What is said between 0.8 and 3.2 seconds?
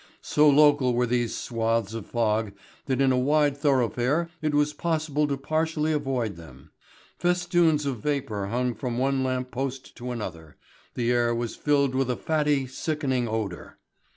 were these swathes of fog that in a